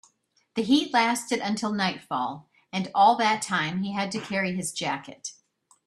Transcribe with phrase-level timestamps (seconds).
[0.55, 5.33] The heat lasted until nightfall, and all that time he had to carry his jacket.